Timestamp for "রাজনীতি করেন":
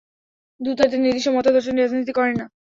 1.79-2.35